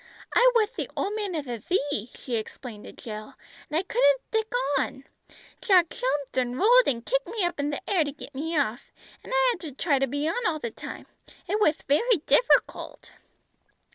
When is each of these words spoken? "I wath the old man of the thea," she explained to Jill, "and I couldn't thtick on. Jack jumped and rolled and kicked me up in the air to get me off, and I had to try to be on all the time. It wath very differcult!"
"I 0.33 0.51
wath 0.55 0.75
the 0.77 0.89
old 0.97 1.15
man 1.15 1.35
of 1.35 1.45
the 1.45 1.59
thea," 1.59 2.07
she 2.15 2.35
explained 2.35 2.85
to 2.85 2.91
Jill, 2.91 3.35
"and 3.69 3.77
I 3.77 3.83
couldn't 3.83 4.21
thtick 4.31 4.51
on. 4.79 5.03
Jack 5.61 5.89
jumped 5.91 6.35
and 6.37 6.57
rolled 6.57 6.87
and 6.87 7.05
kicked 7.05 7.27
me 7.27 7.43
up 7.45 7.59
in 7.59 7.69
the 7.69 7.87
air 7.87 8.03
to 8.03 8.11
get 8.11 8.33
me 8.33 8.57
off, 8.57 8.91
and 9.23 9.31
I 9.31 9.49
had 9.51 9.59
to 9.61 9.71
try 9.71 9.99
to 9.99 10.07
be 10.07 10.27
on 10.27 10.43
all 10.47 10.57
the 10.57 10.71
time. 10.71 11.05
It 11.47 11.59
wath 11.61 11.83
very 11.87 12.17
differcult!" 12.25 13.11